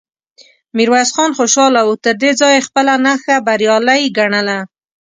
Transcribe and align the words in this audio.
ميرويس 0.75 1.09
خان 1.15 1.31
خوشاله 1.37 1.81
و، 1.87 1.93
تر 2.03 2.13
دې 2.21 2.31
ځايه 2.39 2.55
يې 2.59 2.65
خپله 2.67 2.93
نخشه 3.05 3.35
بريالی 3.47 4.01
ګڼله، 4.17 4.59